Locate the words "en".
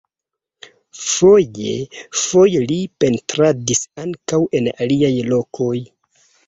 4.61-4.75